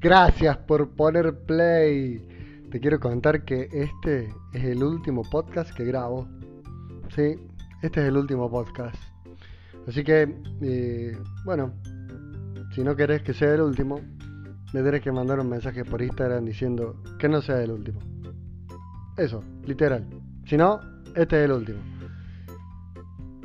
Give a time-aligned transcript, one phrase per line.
[0.00, 2.24] Gracias por poner play.
[2.70, 6.28] Te quiero contar que este es el último podcast que grabo.
[7.16, 7.34] Sí,
[7.82, 8.96] este es el último podcast.
[9.88, 11.72] Así que, eh, bueno,
[12.76, 14.00] si no querés que sea el último,
[14.72, 17.98] me tenés que mandar un mensaje por Instagram diciendo que no sea el último.
[19.16, 20.06] Eso, literal.
[20.46, 20.78] Si no,
[21.16, 21.80] este es el último.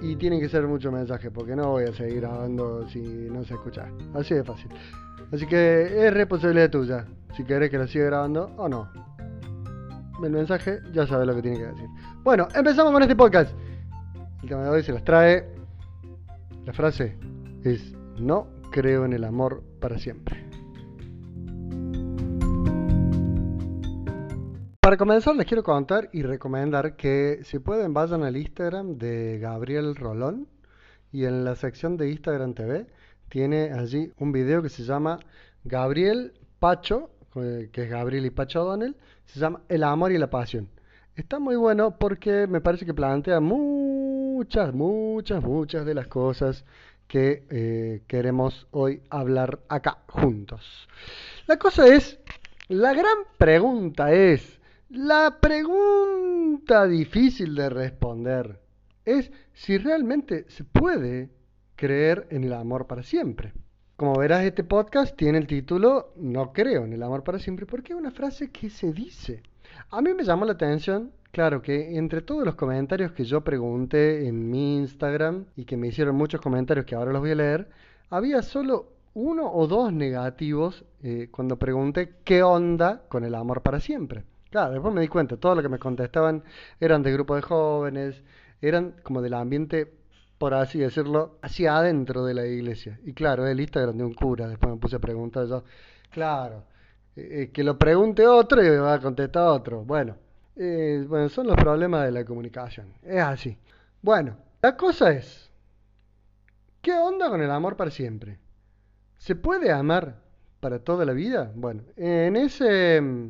[0.04, 3.56] Y tienen que ser muchos mensajes porque no voy a seguir grabando si no se
[3.56, 3.90] escucha.
[4.14, 4.70] Así de fácil.
[5.34, 7.06] Así que es responsabilidad tuya
[7.36, 8.88] si querés que lo siga grabando o no.
[10.24, 11.88] El mensaje ya sabe lo que tiene que decir.
[12.24, 13.52] Bueno, empezamos con este podcast.
[14.44, 15.44] El tema de hoy se los trae.
[16.66, 17.18] La frase
[17.64, 20.46] es: No creo en el amor para siempre.
[24.80, 29.96] Para comenzar les quiero contar y recomendar que si pueden vayan al Instagram de Gabriel
[29.96, 30.48] Rolón
[31.12, 32.86] y en la sección de Instagram TV
[33.34, 35.18] tiene allí un video que se llama
[35.64, 38.96] Gabriel Pacho, eh, que es Gabriel y Pacho O'Donnell,
[39.26, 40.70] se llama El amor y la pasión.
[41.16, 46.64] Está muy bueno porque me parece que plantea muchas, muchas, muchas de las cosas
[47.08, 50.88] que eh, queremos hoy hablar acá juntos.
[51.48, 52.20] La cosa es,
[52.68, 58.60] la gran pregunta es, la pregunta difícil de responder
[59.06, 61.32] es si realmente se puede
[61.84, 63.52] creer en el amor para siempre.
[63.98, 67.92] Como verás, este podcast tiene el título No creo en el amor para siempre porque
[67.92, 69.44] es una frase que se dice.
[69.90, 74.26] A mí me llamó la atención, claro, que entre todos los comentarios que yo pregunté
[74.30, 77.68] en mi Instagram y que me hicieron muchos comentarios que ahora los voy a leer,
[78.10, 83.82] había solo uno o dos negativos eh, cuando pregunté qué onda con el amor para
[83.82, 84.24] siempre.
[84.52, 86.46] Claro, después me di cuenta, todo lo que me contestaban
[86.80, 88.24] eran de grupo de jóvenes,
[88.62, 89.92] eran como del ambiente,
[90.44, 93.00] por así decirlo, hacia adentro de la iglesia.
[93.06, 95.64] Y claro, el Instagram de un cura, después me puse a preguntar yo,
[96.10, 96.66] claro,
[97.16, 99.86] eh, eh, que lo pregunte otro y me va a contestar otro.
[99.86, 100.18] Bueno,
[100.58, 103.58] eh, bueno, son los problemas de la comunicación, es así.
[104.02, 105.50] Bueno, la cosa es,
[106.82, 108.38] ¿qué onda con el amor para siempre?
[109.18, 110.18] ¿Se puede amar
[110.60, 111.54] para toda la vida?
[111.56, 113.30] Bueno, en ese mm,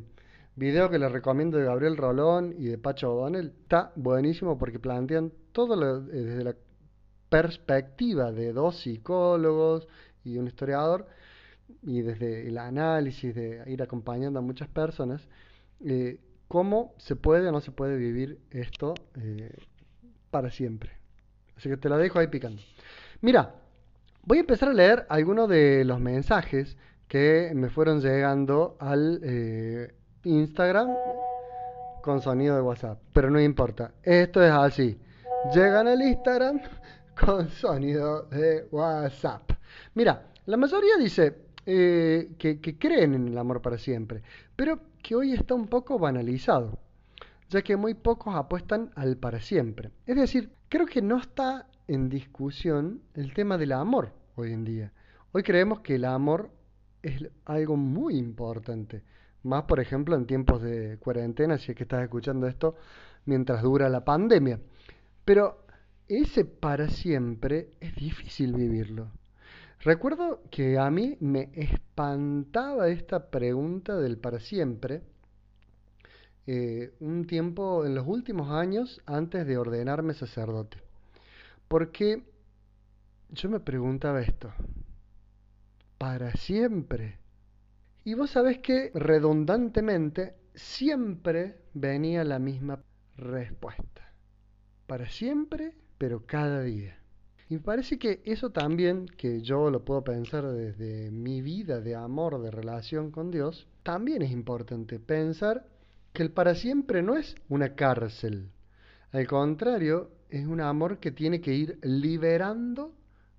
[0.55, 3.53] Video que les recomiendo de Gabriel Rolón y de Pacho O'Donnell.
[3.63, 6.55] Está buenísimo porque plantean todo lo, desde la
[7.33, 9.87] perspectiva de dos psicólogos
[10.23, 11.07] y un historiador
[11.81, 15.27] y desde el análisis de ir acompañando a muchas personas,
[15.83, 19.51] eh, cómo se puede o no se puede vivir esto eh,
[20.29, 20.91] para siempre.
[21.57, 22.61] Así que te lo dejo ahí picando.
[23.21, 23.55] Mira,
[24.21, 26.77] voy a empezar a leer algunos de los mensajes
[27.07, 29.91] que me fueron llegando al
[30.23, 30.89] Instagram
[32.03, 32.99] con sonido de WhatsApp.
[33.11, 33.91] Pero no importa.
[34.03, 34.99] Esto es así.
[35.51, 36.61] Llegan al Instagram
[37.19, 39.51] con sonido de WhatsApp.
[39.95, 41.35] Mira, la mayoría dice
[41.65, 44.23] eh, que, que creen en el amor para siempre,
[44.55, 46.79] pero que hoy está un poco banalizado,
[47.49, 49.91] ya que muy pocos apuestan al para siempre.
[50.05, 54.91] Es decir, creo que no está en discusión el tema del amor hoy en día.
[55.31, 56.51] Hoy creemos que el amor
[57.01, 59.03] es algo muy importante.
[59.43, 62.75] Más, por ejemplo, en tiempos de cuarentena, si es que estás escuchando esto
[63.25, 64.59] mientras dura la pandemia.
[65.25, 65.62] Pero
[66.17, 69.11] ese para siempre es difícil vivirlo.
[69.79, 75.01] Recuerdo que a mí me espantaba esta pregunta del para siempre
[76.45, 80.77] eh, un tiempo en los últimos años antes de ordenarme sacerdote.
[81.67, 82.23] Porque
[83.29, 84.53] yo me preguntaba esto,
[85.97, 87.17] ¿para siempre?
[88.03, 92.83] Y vos sabés que redundantemente siempre venía la misma
[93.15, 94.13] respuesta.
[94.85, 96.97] Para siempre, pero cada día.
[97.49, 101.95] Y me parece que eso también, que yo lo puedo pensar desde mi vida de
[101.95, 105.65] amor, de relación con Dios, también es importante pensar
[106.13, 108.49] que el para siempre no es una cárcel.
[109.11, 112.93] Al contrario, es un amor que tiene que ir liberando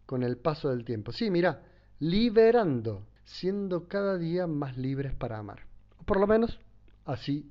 [0.06, 1.10] con el paso del tiempo.
[1.12, 1.62] Sí, mira,
[1.98, 5.60] liberando siendo cada día más libres para amar.
[6.04, 6.60] Por lo menos
[7.04, 7.50] así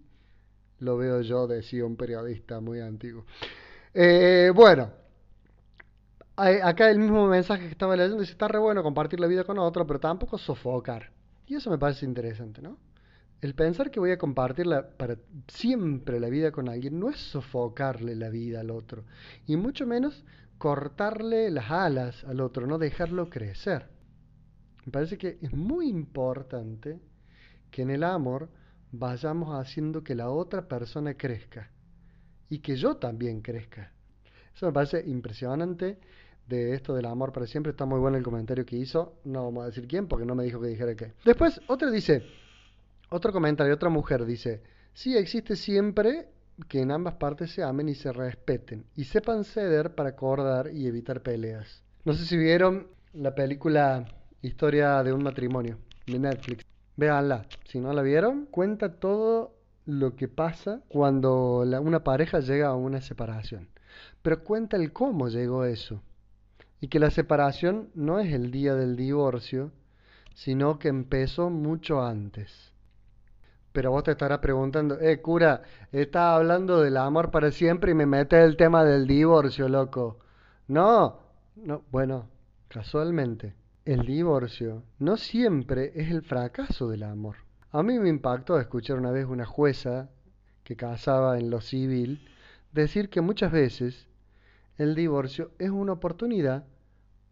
[0.79, 3.25] lo veo yo, decía un periodista muy antiguo.
[3.93, 4.91] Eh, bueno,
[6.35, 9.59] acá el mismo mensaje que estaba leyendo dice, está re bueno compartir la vida con
[9.59, 11.11] otro, pero tampoco sofocar.
[11.45, 12.77] Y eso me parece interesante, ¿no?
[13.41, 14.65] El pensar que voy a compartir
[14.97, 19.03] para siempre la vida con alguien no es sofocarle la vida al otro,
[19.45, 20.23] y mucho menos
[20.57, 23.89] cortarle las alas al otro, no dejarlo crecer.
[24.85, 27.01] Me parece que es muy importante
[27.69, 28.49] que en el amor
[28.91, 31.69] vayamos haciendo que la otra persona crezca
[32.49, 33.91] y que yo también crezca.
[34.55, 35.99] Eso me parece impresionante
[36.47, 37.71] de esto del amor para siempre.
[37.71, 39.15] Está muy bueno el comentario que hizo.
[39.23, 41.13] No vamos a decir quién porque no me dijo que dijera qué.
[41.25, 42.23] Después, otra dice,
[43.09, 44.61] otro comentario, otra mujer dice,
[44.93, 46.29] sí existe siempre
[46.67, 50.87] que en ambas partes se amen y se respeten y sepan ceder para acordar y
[50.87, 51.83] evitar peleas.
[52.05, 54.05] No sé si vieron la película
[54.43, 56.65] Historia de un matrimonio de Netflix.
[56.97, 57.45] Véanla.
[57.63, 59.55] Si no la vieron, cuenta todo
[59.85, 63.69] lo que pasa cuando una pareja llega a una separación.
[64.21, 66.01] Pero cuenta el cómo llegó eso.
[66.83, 69.71] Y que la separación no es el día del divorcio,
[70.33, 72.73] sino que empezó mucho antes.
[73.71, 75.61] Pero vos te estarás preguntando, eh, cura,
[75.93, 80.19] estás hablando del amor para siempre y me metes el tema del divorcio, loco.
[80.67, 81.21] No,
[81.55, 82.27] no, bueno,
[82.67, 83.55] casualmente,
[83.85, 87.37] el divorcio no siempre es el fracaso del amor.
[87.71, 90.09] A mí me impactó escuchar una vez una jueza
[90.65, 92.27] que casaba en lo civil
[92.73, 94.09] decir que muchas veces
[94.77, 96.65] el divorcio es una oportunidad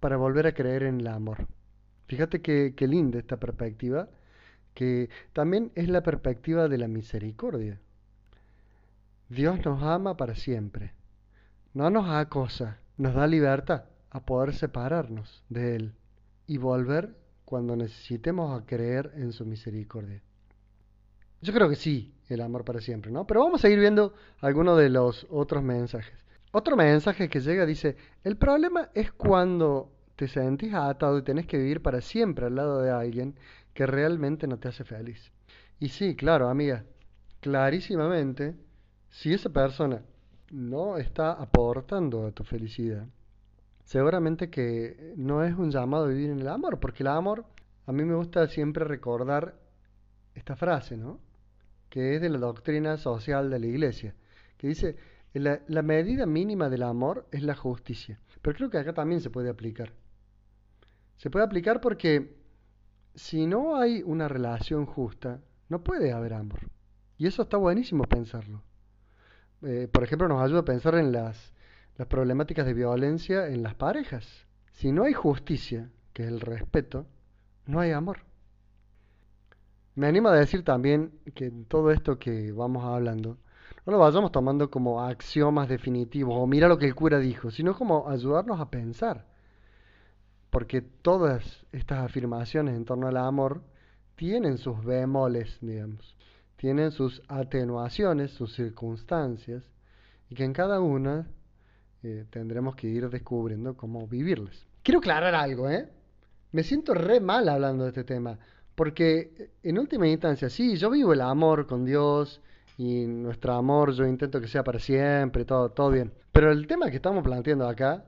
[0.02, 1.48] para volver a creer en el amor.
[2.08, 4.10] Fíjate qué, linda esta perspectiva,
[4.74, 7.80] que también es la perspectiva de la misericordia.
[9.30, 10.94] Dios nos ama para siempre,
[11.74, 15.94] no nos acosa, nos da libertad a poder separarnos de Él
[16.48, 17.16] y volver
[17.46, 20.22] cuando necesitemos a creer en su misericordia.
[21.42, 23.26] Yo creo que sí, el amor para siempre, ¿no?
[23.26, 26.18] Pero vamos a ir viendo algunos de los otros mensajes.
[26.52, 31.58] Otro mensaje que llega dice, el problema es cuando te sentís atado y tenés que
[31.58, 33.36] vivir para siempre al lado de alguien
[33.74, 35.32] que realmente no te hace feliz.
[35.80, 36.84] Y sí, claro, amiga,
[37.40, 38.56] clarísimamente,
[39.10, 40.04] si esa persona
[40.52, 43.08] no está aportando a tu felicidad,
[43.86, 47.46] seguramente que no es un llamado a vivir en el amor, porque el amor,
[47.88, 49.56] a mí me gusta siempre recordar
[50.36, 51.20] esta frase, ¿no?
[51.90, 54.14] Que es de la doctrina social de la iglesia,
[54.58, 54.98] que dice,
[55.40, 58.20] la, medida mínima del amor es la justicia.
[58.42, 59.94] Pero creo que acá también se puede aplicar.
[61.18, 62.36] Se puede aplicar porque
[63.16, 65.40] si no hay una relación justa,
[65.70, 66.60] no puede haber amor.
[67.18, 68.64] Y eso está buenísimo pensarlo.
[69.62, 71.54] Eh, por ejemplo, nos ayuda a pensar en las,
[71.98, 74.48] las problemáticas de violencia en las parejas.
[74.72, 77.06] Si no hay justicia, que es el respeto,
[77.68, 78.26] no hay amor.
[79.96, 83.38] Me animo a decir también que todo esto que vamos hablando,
[83.86, 87.76] no lo vayamos tomando como axiomas definitivos o mira lo que el cura dijo, sino
[87.76, 89.26] como ayudarnos a pensar.
[90.50, 93.64] Porque todas estas afirmaciones en torno al amor
[94.16, 96.16] tienen sus bemoles, digamos,
[96.58, 99.64] tienen sus atenuaciones, sus circunstancias,
[100.30, 101.28] y que en cada una
[102.04, 104.68] eh, tendremos que ir descubriendo cómo vivirlas.
[104.84, 105.90] Quiero aclarar algo, ¿eh?
[106.52, 108.38] Me siento re mal hablando de este tema,
[108.76, 112.42] porque en última instancia, sí, yo vivo el amor con Dios,
[112.78, 116.14] y nuestro amor yo intento que sea para siempre, todo, todo bien.
[116.32, 118.06] Pero el tema que estamos planteando acá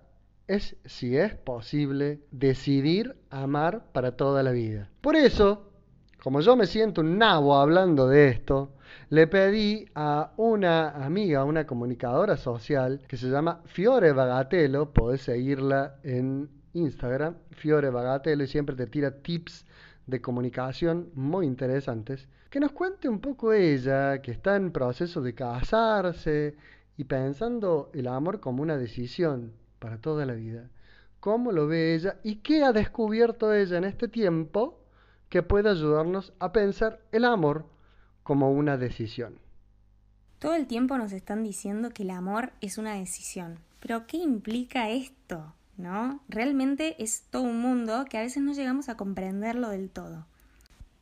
[0.47, 4.89] es si es posible decidir amar para toda la vida.
[5.01, 5.69] Por eso,
[6.21, 8.73] como yo me siento un nabo hablando de esto,
[9.09, 15.95] le pedí a una amiga, una comunicadora social que se llama Fiore Bagatelo, podés seguirla
[16.03, 19.65] en Instagram, Fiore Bagatelo, y siempre te tira tips
[20.07, 25.33] de comunicación muy interesantes que nos cuente un poco ella, que está en proceso de
[25.33, 26.55] casarse
[26.95, 30.69] y pensando el amor como una decisión para toda la vida.
[31.19, 34.79] ¿Cómo lo ve ella y qué ha descubierto ella en este tiempo
[35.29, 37.65] que puede ayudarnos a pensar el amor
[38.21, 39.39] como una decisión?
[40.37, 43.57] Todo el tiempo nos están diciendo que el amor es una decisión.
[43.79, 45.55] Pero ¿qué implica esto?
[45.75, 46.21] ¿No?
[46.29, 50.27] Realmente es todo un mundo que a veces no llegamos a comprenderlo del todo.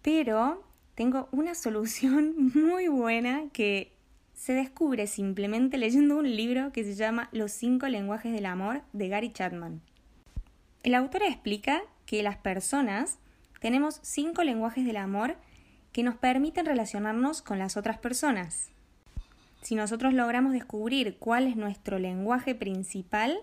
[0.02, 0.71] Pero
[1.02, 3.92] tengo una solución muy buena que
[4.36, 9.08] se descubre simplemente leyendo un libro que se llama Los cinco lenguajes del amor de
[9.08, 9.82] Gary Chapman.
[10.84, 13.18] El autor explica que las personas
[13.60, 15.38] tenemos cinco lenguajes del amor
[15.92, 18.70] que nos permiten relacionarnos con las otras personas.
[19.64, 23.40] Si nosotros logramos descubrir cuál es nuestro lenguaje principal,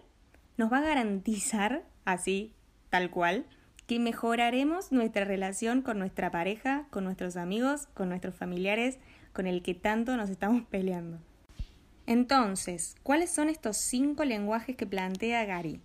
[0.57, 2.53] nos va a garantizar, así,
[2.89, 3.47] tal cual,
[3.89, 8.99] que mejoraremos nuestra relación con nuestra pareja, con nuestros amigos, con nuestros familiares,
[9.33, 11.19] con el que tanto nos estamos peleando.
[12.07, 15.81] Entonces, ¿cuáles son estos cinco lenguajes que plantea Gary?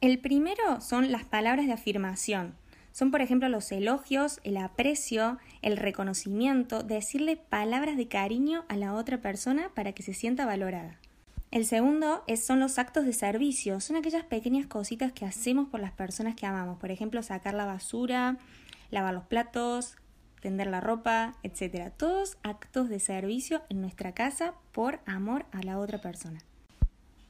[0.00, 2.54] El primero son las palabras de afirmación.
[2.92, 8.94] Son, por ejemplo, los elogios, el aprecio, el reconocimiento, decirle palabras de cariño a la
[8.94, 11.00] otra persona para que se sienta valorada.
[11.58, 15.90] El segundo son los actos de servicio, son aquellas pequeñas cositas que hacemos por las
[15.90, 18.36] personas que amamos, por ejemplo, sacar la basura,
[18.92, 19.96] lavar los platos,
[20.40, 21.90] tender la ropa, etc.
[21.96, 26.38] Todos actos de servicio en nuestra casa por amor a la otra persona.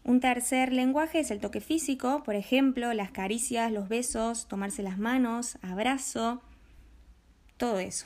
[0.05, 4.99] Un tercer lenguaje es el toque físico, por ejemplo, las caricias, los besos, tomarse las
[4.99, 6.43] manos, abrazo,
[7.57, 8.05] todo eso.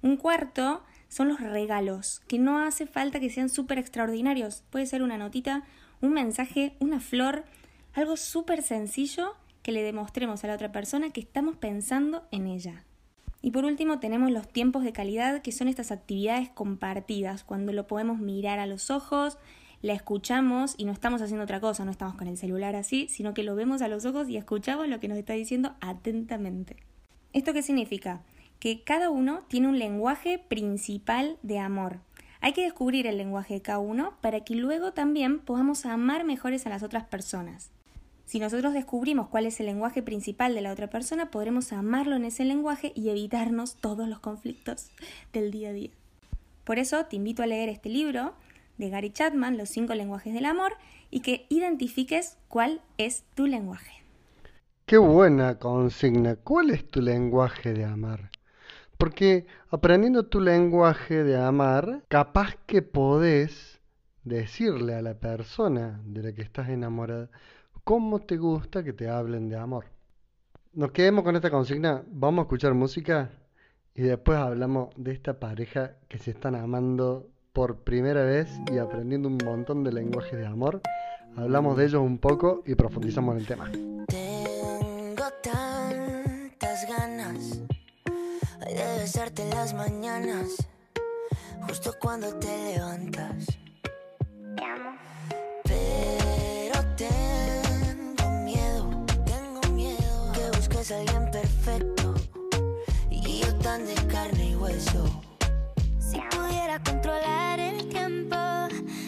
[0.00, 0.82] Un cuarto
[1.14, 4.64] son los regalos, que no hace falta que sean súper extraordinarios.
[4.70, 5.62] Puede ser una notita,
[6.00, 7.44] un mensaje, una flor,
[7.92, 12.84] algo súper sencillo que le demostremos a la otra persona que estamos pensando en ella.
[13.42, 17.86] Y por último tenemos los tiempos de calidad, que son estas actividades compartidas, cuando lo
[17.86, 19.38] podemos mirar a los ojos,
[19.82, 23.34] la escuchamos y no estamos haciendo otra cosa, no estamos con el celular así, sino
[23.34, 26.78] que lo vemos a los ojos y escuchamos lo que nos está diciendo atentamente.
[27.32, 28.22] ¿Esto qué significa?
[28.64, 31.98] Que cada uno tiene un lenguaje principal de amor.
[32.40, 36.64] Hay que descubrir el lenguaje de cada uno para que luego también podamos amar mejores
[36.64, 37.68] a las otras personas.
[38.24, 42.24] Si nosotros descubrimos cuál es el lenguaje principal de la otra persona, podremos amarlo en
[42.24, 44.88] ese lenguaje y evitarnos todos los conflictos
[45.34, 45.90] del día a día.
[46.64, 48.32] Por eso te invito a leer este libro
[48.78, 50.72] de Gary Chapman, Los cinco lenguajes del amor,
[51.10, 53.92] y que identifiques cuál es tu lenguaje.
[54.86, 56.36] Qué buena consigna.
[56.36, 58.30] ¿Cuál es tu lenguaje de amar?
[58.98, 63.80] Porque aprendiendo tu lenguaje de amar, capaz que podés
[64.24, 67.28] decirle a la persona de la que estás enamorada
[67.84, 69.84] cómo te gusta que te hablen de amor.
[70.72, 73.30] Nos quedemos con esta consigna, vamos a escuchar música
[73.94, 79.28] y después hablamos de esta pareja que se están amando por primera vez y aprendiendo
[79.28, 80.80] un montón de lenguajes de amor.
[81.36, 83.70] Hablamos de ellos un poco y profundizamos en el tema.
[84.08, 87.63] Tengo tantas ganas
[88.72, 90.48] de besarte las mañanas,
[91.66, 93.46] justo cuando te levantas.
[94.56, 94.96] Te amo.
[95.64, 102.14] Pero tengo miedo, tengo miedo que busques a alguien perfecto
[103.10, 105.22] y yo tan de carne y hueso.
[105.98, 108.36] Si pudiera controlar el tiempo,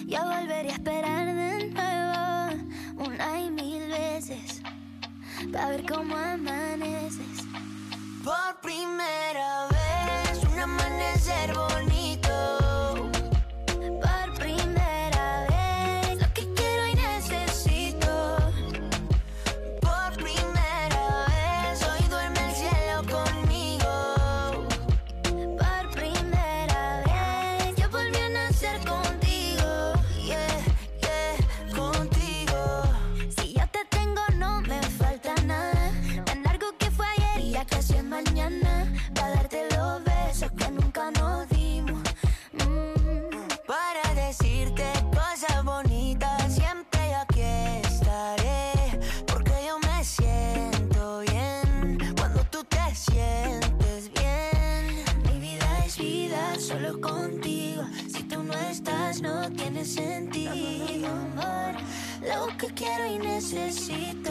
[0.07, 4.61] yo volvería a esperar de nuevo una y mil veces
[5.53, 7.46] para ver cómo amaneces.
[8.27, 11.96] Por primera vez, un amanecer bonito.
[62.77, 64.31] Quiero y necesito.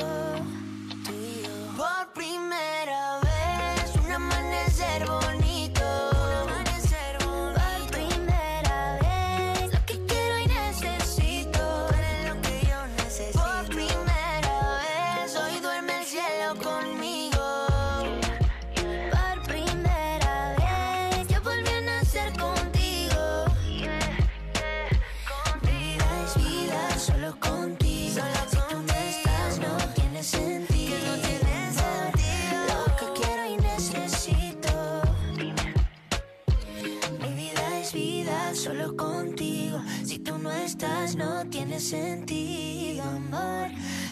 [41.75, 43.03] Tiene sentido.
[43.03, 43.70] Amor,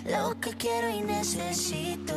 [0.09, 2.13] lo que quiero y necesito.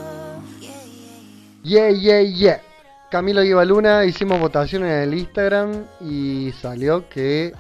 [1.63, 2.23] Yeah, yeah, yeah.
[2.23, 2.63] Yeah.
[3.11, 7.53] Camilo Luna hicimos votación en el Instagram y salió que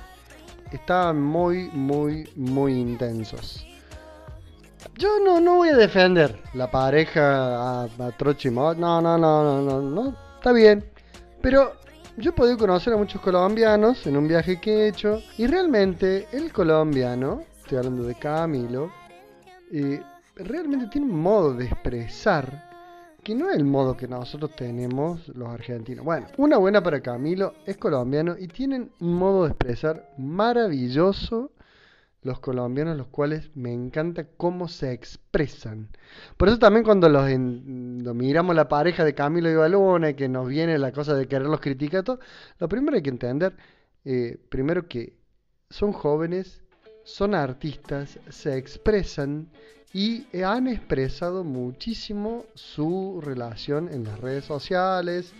[0.72, 3.64] estaban muy, muy, muy intensos.
[4.96, 8.76] Yo no, no voy a defender la pareja a, a Trocho y Mod.
[8.76, 10.16] No, no, no, no, no, no.
[10.36, 10.84] Está bien.
[11.40, 11.74] Pero
[12.16, 15.22] yo he podido conocer a muchos colombianos en un viaje que he hecho.
[15.38, 18.92] Y realmente el colombiano, estoy hablando de Camilo,
[19.72, 20.00] eh,
[20.36, 22.70] realmente tiene un modo de expresar
[23.24, 26.04] que no es el modo que nosotros tenemos los argentinos.
[26.04, 31.50] Bueno, una buena para Camilo es colombiano y tienen un modo de expresar maravilloso
[32.22, 35.88] los colombianos, los cuales me encanta cómo se expresan.
[36.36, 37.28] Por eso también cuando los
[38.14, 41.60] miramos la pareja de Camilo y Baluna y que nos viene la cosa de quererlos
[41.60, 42.20] criticar todo,
[42.60, 43.56] lo primero hay que entender,
[44.04, 45.16] eh, primero que
[45.68, 46.62] son jóvenes,
[47.06, 49.48] son artistas, se expresan
[49.92, 55.32] y han expresado muchísimo su relación en las redes sociales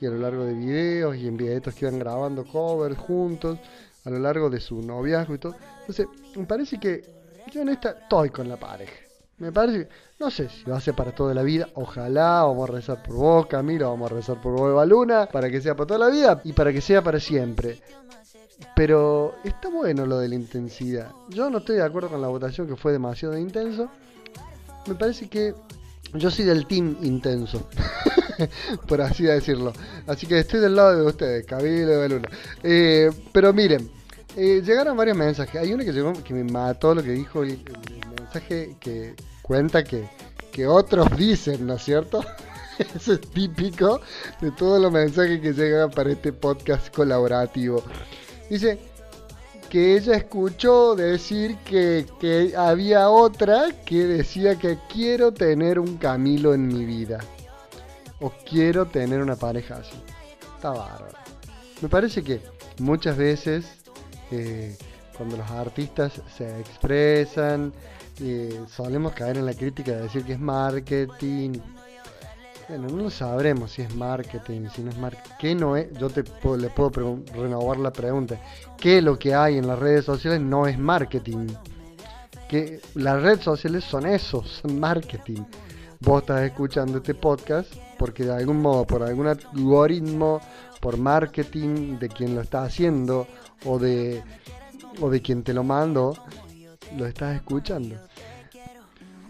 [0.00, 3.56] y a lo largo de videos y en videitos que iban grabando covers juntos,
[4.04, 5.54] a lo largo de su noviazgo y todo.
[5.80, 7.04] Entonces, me parece que
[7.52, 8.92] yo en esta estoy con la pareja.
[9.38, 9.88] Me parece,
[10.18, 13.14] no sé si va a ser para toda la vida, ojalá, vamos a rezar por
[13.14, 16.08] vos, Camilo, vamos a rezar por vos, Eva Luna, para que sea para toda la
[16.08, 17.80] vida y para que sea para siempre.
[18.74, 21.12] Pero está bueno lo de la intensidad.
[21.28, 23.88] Yo no estoy de acuerdo con la votación que fue demasiado intenso.
[24.86, 25.54] Me parece que
[26.14, 27.68] yo soy del team intenso,
[28.88, 29.72] por así decirlo.
[30.06, 32.28] Así que estoy del lado de ustedes, Camilo, Eva Luna.
[32.62, 33.90] Eh, pero miren,
[34.36, 35.60] eh, llegaron varios mensajes.
[35.60, 37.62] Hay uno que llegó que me mató lo que dijo el,
[38.18, 40.08] mensaje que cuenta que,
[40.50, 42.24] que otros dicen, ¿no es cierto?
[42.96, 44.00] Eso es típico
[44.40, 47.82] de todos los mensajes que llegan para este podcast colaborativo.
[48.52, 48.78] Dice
[49.70, 56.52] que ella escuchó decir que, que había otra que decía que quiero tener un Camilo
[56.52, 57.20] en mi vida.
[58.20, 59.96] O quiero tener una pareja así.
[60.54, 61.16] Está bárbaro.
[61.80, 62.42] Me parece que
[62.78, 63.64] muchas veces
[64.30, 64.76] eh,
[65.16, 67.72] cuando los artistas se expresan,
[68.20, 71.52] eh, solemos caer en la crítica de decir que es marketing.
[72.72, 75.34] Bueno, no lo sabremos si es marketing, si no es marketing.
[75.38, 75.92] ¿Qué no es?
[75.98, 76.22] Yo te
[76.56, 78.40] le puedo renovar la pregunta.
[78.78, 81.48] ¿Qué lo que hay en las redes sociales no es marketing?
[82.48, 85.42] Que las redes sociales son eso, son marketing.
[86.00, 90.40] Vos estás escuchando este podcast porque de algún modo, por algún algoritmo,
[90.80, 93.26] por marketing de quien lo está haciendo
[93.66, 94.22] o de,
[94.98, 96.14] o de quien te lo mando,
[96.96, 97.96] lo estás escuchando.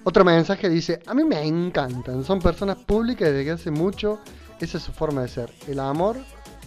[0.04, 4.18] Otro mensaje dice, a mí me encantan, son personas públicas desde hace mucho,
[4.58, 5.52] esa es su forma de ser.
[5.68, 6.16] ¿El amor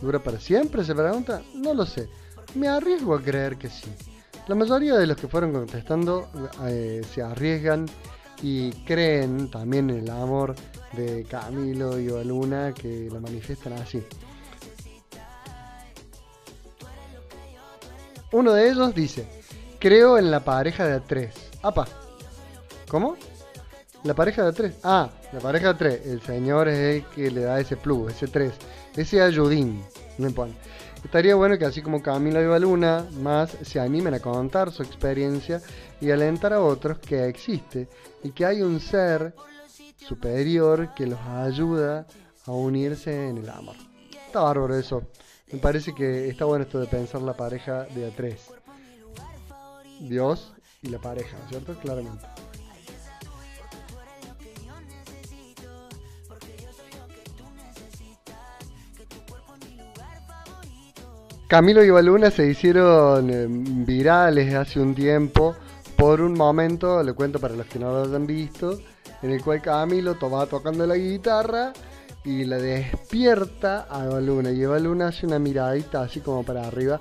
[0.01, 0.86] dura para siempre?
[0.86, 2.08] Se pregunta, no lo sé,
[2.56, 3.92] me arriesgo a creer que sí.
[4.48, 6.30] La mayoría de los que fueron contestando
[6.65, 7.88] eh, se arriesgan
[8.42, 10.56] y creen también en el amor
[10.94, 14.01] de Camilo y Luna que lo manifiestan así.
[18.32, 19.27] Uno de ellos dice,
[19.80, 21.34] creo en la pareja de tres.
[21.63, 21.88] Apa,
[22.96, 23.18] ¿cómo?
[24.06, 24.75] La pareja de tres.
[24.82, 26.06] Ah, la pareja de tres.
[26.06, 28.54] El señor es el que le da ese plus, ese tres.
[28.96, 29.84] Ese ayudín,
[30.17, 30.54] me pone.
[31.04, 35.62] Estaría bueno que así como Camila y Luna más se animen a contar su experiencia
[36.00, 37.89] y alentar a otros que existe
[38.24, 39.36] y que hay un ser
[39.98, 42.08] superior que los ayuda
[42.46, 43.76] a unirse en el amor.
[44.26, 45.04] Está bárbaro eso.
[45.52, 48.52] Me parece que está bueno esto de pensar la pareja de a tres.
[50.00, 51.78] Dios y la pareja, ¿cierto?
[51.80, 52.26] Claramente.
[61.56, 65.56] Camilo y Baluna se hicieron eh, virales hace un tiempo
[65.96, 68.78] por un momento, le cuento para los que no lo hayan visto,
[69.22, 71.72] en el cual Camilo va tocando la guitarra
[72.26, 74.52] y la despierta a Eva Luna.
[74.52, 77.00] Y Eva Luna hace una miradita así como para arriba.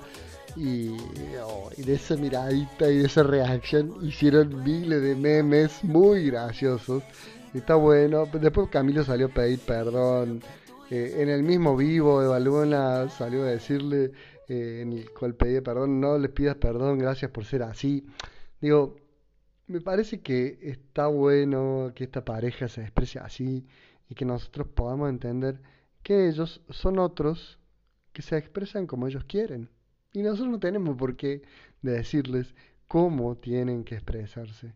[0.55, 0.95] Y,
[1.43, 7.03] oh, de esa miradita y de esa reacción hicieron miles de memes muy graciosos.
[7.53, 8.25] Está bueno.
[8.31, 10.41] Después Camilo salió a pedir perdón.
[10.91, 14.11] Eh, en el mismo vivo, Eva Luna salió a decirle,
[14.47, 18.05] eh, en el cual pedía perdón, no les pidas perdón, gracias por ser así.
[18.61, 18.95] Digo,
[19.67, 23.65] me parece que está bueno que esta pareja se exprese así
[24.09, 25.59] y que nosotros podamos entender
[26.03, 27.59] que ellos son otros
[28.13, 29.69] que se expresan como ellos quieren.
[30.13, 31.41] Y nosotros no tenemos por qué
[31.81, 32.53] decirles
[32.87, 34.73] cómo tienen que expresarse.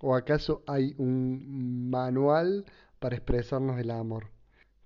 [0.00, 2.64] ¿O acaso hay un manual
[2.98, 4.33] para expresarnos el amor?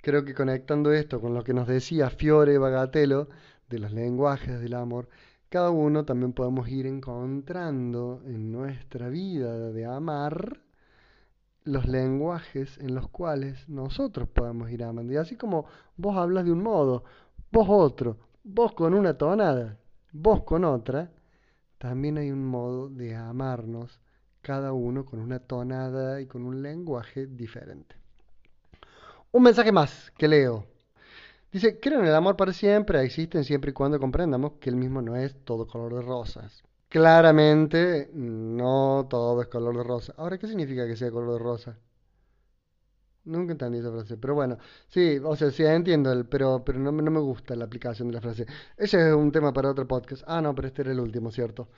[0.09, 3.29] Creo que conectando esto con lo que nos decía Fiore Bagatelo
[3.69, 5.11] de los lenguajes del amor,
[5.51, 10.63] cada uno también podemos ir encontrando en nuestra vida de amar
[11.65, 15.13] los lenguajes en los cuales nosotros podemos ir amando.
[15.13, 15.67] Y así como
[15.99, 17.05] vos hablas de un modo,
[17.53, 19.77] vos otro, vos con una tonada,
[20.13, 21.13] vos con otra,
[21.77, 24.01] también hay un modo de amarnos,
[24.41, 28.08] cada uno con una tonada y con un lenguaje diferente.
[29.31, 30.67] Un mensaje más que leo.
[31.53, 35.03] Dice, creo en el amor para siempre, existen siempre y cuando comprendamos que el mismo
[35.03, 36.63] no es todo color de rosas.
[36.89, 40.15] Claramente no todo es color de rosa.
[40.17, 41.79] Ahora, ¿qué significa que sea color de rosa?
[43.25, 44.57] Nunca entendí esa frase, pero bueno,
[44.89, 48.15] sí, o sea, sí entiendo, el, pero, pero no, no me gusta la aplicación de
[48.15, 48.47] la frase.
[48.77, 50.23] Ese es un tema para otro podcast.
[50.27, 51.69] Ah, no, pero este era el último, ¿cierto?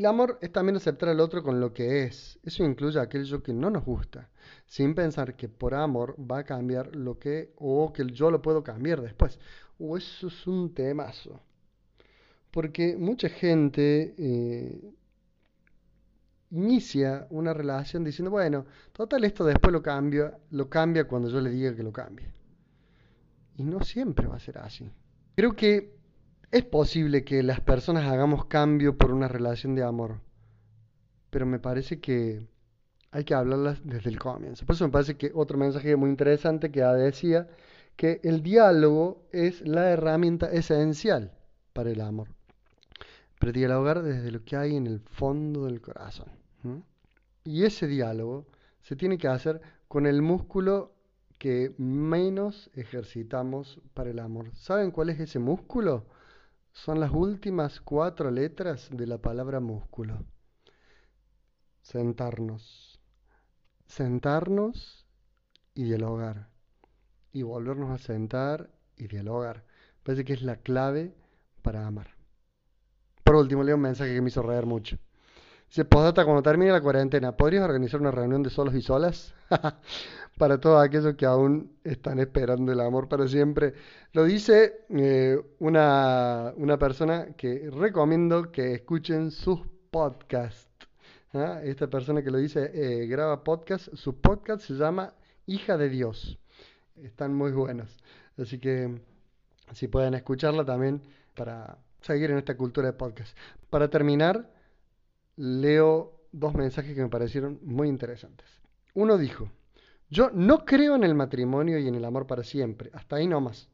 [0.00, 2.38] El amor es también aceptar al otro con lo que es.
[2.42, 4.30] Eso incluye aquello que no nos gusta,
[4.64, 8.64] sin pensar que por amor va a cambiar lo que, o que yo lo puedo
[8.64, 9.38] cambiar después.
[9.78, 11.42] O eso es un temazo.
[12.50, 14.94] Porque mucha gente eh,
[16.48, 21.50] inicia una relación diciendo, bueno, total esto después lo cambia, lo cambia cuando yo le
[21.50, 22.32] diga que lo cambie.
[23.58, 24.90] Y no siempre va a ser así.
[25.36, 25.99] Creo que
[26.50, 30.20] es posible que las personas hagamos cambio por una relación de amor.
[31.30, 32.48] pero me parece que
[33.12, 34.66] hay que hablarlas desde el comienzo.
[34.66, 37.48] Por eso me parece que otro mensaje muy interesante que decía
[37.96, 41.32] que el diálogo es la herramienta esencial
[41.72, 42.28] para el amor.
[43.38, 46.28] Pero dialogar desde lo que hay en el fondo del corazón.
[47.44, 48.46] Y ese diálogo
[48.82, 50.92] se tiene que hacer con el músculo
[51.38, 54.50] que menos ejercitamos para el amor.
[54.54, 56.06] ¿Saben cuál es ese músculo?
[56.84, 60.24] Son las últimas cuatro letras de la palabra músculo.
[61.82, 62.98] Sentarnos.
[63.84, 65.06] Sentarnos
[65.74, 66.48] y dialogar.
[67.32, 69.66] Y volvernos a sentar y dialogar.
[70.02, 71.14] Parece que es la clave
[71.60, 72.16] para amar.
[73.24, 74.96] Por último, leo un mensaje que me hizo reír mucho.
[75.70, 79.32] Dice, posdata, cuando termine la cuarentena, ¿podrías organizar una reunión de solos y solas?
[80.36, 83.74] para todos aquellos que aún están esperando el amor para siempre.
[84.12, 89.60] Lo dice eh, una, una, persona que recomiendo que escuchen sus
[89.92, 90.68] podcasts.
[91.34, 91.60] ¿ah?
[91.62, 93.94] Esta persona que lo dice eh, graba podcast.
[93.94, 95.14] Su podcast se llama
[95.46, 96.38] Hija de Dios.
[96.96, 97.96] Están muy buenos.
[98.36, 98.98] Así que
[99.72, 101.00] si pueden escucharla también
[101.36, 103.36] para seguir en esta cultura de podcast.
[103.68, 104.50] Para terminar,
[105.40, 108.46] leo dos mensajes que me parecieron muy interesantes.
[108.92, 109.50] Uno dijo,
[110.10, 113.70] yo no creo en el matrimonio y en el amor para siempre, hasta ahí nomás.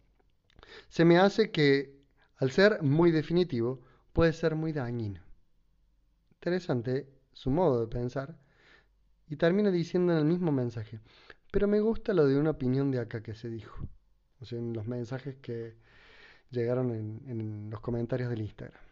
[0.88, 1.98] Se me hace que,
[2.36, 3.80] al ser muy definitivo,
[4.12, 5.22] puede ser muy dañino.
[6.34, 8.38] Interesante su modo de pensar.
[9.28, 11.00] Y termina diciendo en el mismo mensaje,
[11.50, 13.88] pero me gusta lo de una opinión de acá que se dijo.
[14.40, 15.74] O sea, en los mensajes que
[16.50, 18.85] llegaron en, en los comentarios del Instagram.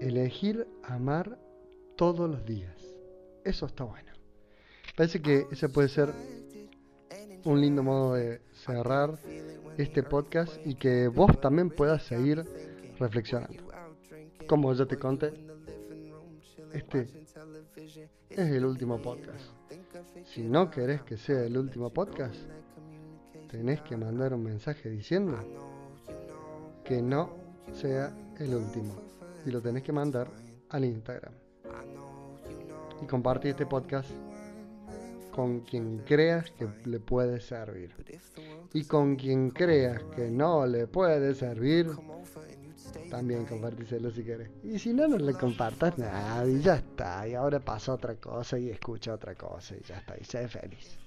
[0.00, 1.38] Elegir amar
[1.96, 2.76] todos los días.
[3.44, 4.12] Eso está bueno.
[4.96, 6.12] Parece que ese puede ser
[7.44, 9.18] un lindo modo de cerrar
[9.78, 12.44] este podcast y que vos también puedas seguir
[12.98, 13.62] reflexionando.
[14.46, 15.32] Como ya te conté,
[16.72, 17.08] este
[18.30, 19.44] es el último podcast.
[20.24, 22.36] Si no querés que sea el último podcast,
[23.50, 25.38] tenés que mandar un mensaje diciendo
[26.84, 27.30] que no
[27.72, 28.94] sea el último.
[29.46, 30.28] Y lo tenés que mandar
[30.70, 31.32] al Instagram.
[33.02, 34.10] Y compartir este podcast
[35.30, 37.94] con quien creas que le puede servir.
[38.72, 41.90] Y con quien creas que no le puede servir,
[43.10, 44.50] también compartíselo si quieres.
[44.62, 47.26] Y si no, no le compartas nada y ya está.
[47.26, 50.16] Y ahora pasa otra cosa y escucha otra cosa y ya está.
[50.18, 50.98] Y sé feliz.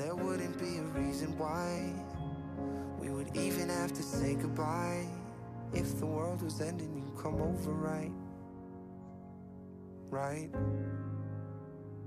[0.00, 1.92] There wouldn't be a reason why
[2.98, 5.06] we would even have to say goodbye.
[5.74, 8.10] If the world was ending, you'd come over, right?
[10.08, 10.48] Right?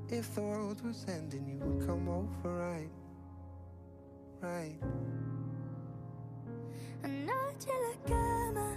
[0.09, 2.89] If the world was ending, you would come over, right?
[4.41, 4.79] Right?
[7.03, 8.75] Anoche la cama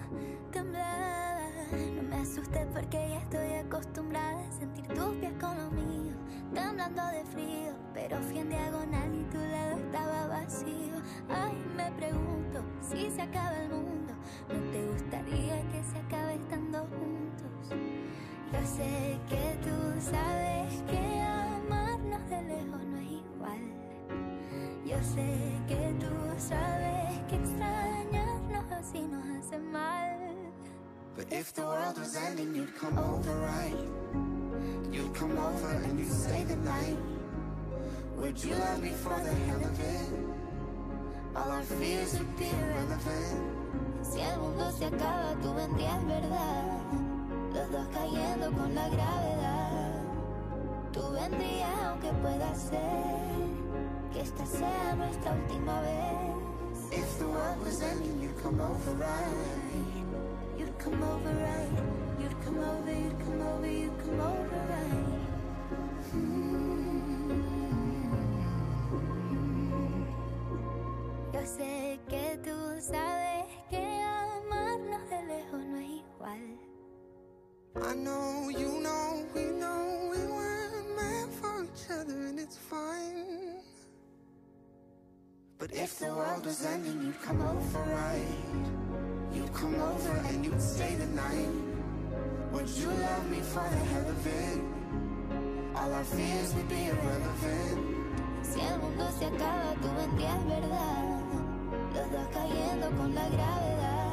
[0.52, 1.40] temblaba.
[1.96, 6.16] No me asusté porque ya estoy acostumbrada a sentir tus pies con los míos,
[6.52, 7.65] temblando de frío.
[7.96, 10.96] Pero fui en diagonal y tu lado estaba vacío.
[11.30, 14.12] Ay, me pregunto si se acaba el mundo.
[14.50, 17.70] ¿No te gustaría que se acabe estando juntos?
[18.52, 23.62] Yo sé que tú sabes que amarnos de lejos no es igual.
[24.84, 25.26] Yo sé
[25.66, 30.18] que tú sabes que extrañarnos así nos hace mal.
[31.16, 33.74] But if the world was ending, you'd come over, right?
[34.92, 37.15] You'd come over and you'd stay the night.
[38.26, 40.08] Would you love me for the hell of it?
[41.36, 43.38] All our fears would be irrelevant.
[44.02, 46.80] Si el mundo se acaba, tú vendrías, ¿verdad?
[47.54, 50.02] Los dos cayendo con la gravedad.
[50.92, 53.22] Tú vendrías aunque pueda ser
[54.12, 56.98] que esta sea nuestra última vez.
[56.98, 59.36] If the world was ending, you'd come over, right?
[60.58, 61.70] You'd come over, right?
[62.18, 65.16] You'd come over, you'd come over, you'd come over, right?
[66.12, 66.65] Yo
[71.46, 76.58] sé que tú sabes que amarnos de lejos no es igual.
[77.76, 83.62] I know, you know, we know we weren't meant for each other and it's fine.
[85.58, 88.26] But if the world was ending, you'd come over, right?
[89.32, 91.48] You'd come over and you'd stay the night.
[92.52, 94.60] Would you love me for the hell of it?
[95.76, 97.96] All our fears would be irrelevant.
[98.42, 101.05] Si el mundo se acaba, tú vendrías, ¿verdad?
[102.32, 104.12] Cayendo con la gravedad.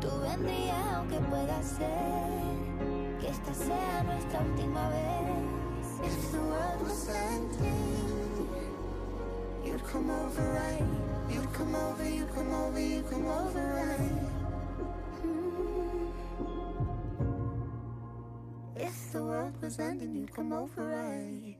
[0.00, 5.04] Tú vendrías aunque pueda ser que esta sea nuestra última vez.
[6.02, 8.48] If the world was ending,
[9.64, 10.82] you'd come over, right?
[11.32, 14.22] You come over, you come over, you come over right.
[15.24, 16.08] Mm.
[18.76, 21.53] If the world was ending, you come over right.